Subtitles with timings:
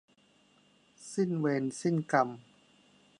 [1.13, 2.29] สิ้นเวรสิ้นกรรม